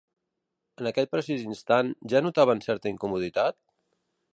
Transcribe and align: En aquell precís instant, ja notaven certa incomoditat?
En 0.83 0.89
aquell 0.91 1.09
precís 1.11 1.45
instant, 1.51 1.93
ja 2.15 2.25
notaven 2.29 2.67
certa 2.71 2.95
incomoditat? 2.97 3.63